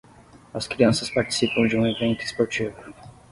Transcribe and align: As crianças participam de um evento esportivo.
As 0.51 0.67
crianças 0.67 1.11
participam 1.11 1.67
de 1.67 1.77
um 1.77 1.85
evento 1.85 2.23
esportivo. 2.25 2.75